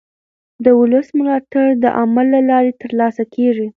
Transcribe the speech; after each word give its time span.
د 0.63 0.65
ولس 0.79 1.07
ملاتړ 1.19 1.67
د 1.83 1.85
عمل 1.99 2.25
له 2.35 2.41
لارې 2.49 2.71
ترلاسه 2.81 3.23
کېږي 3.35 3.67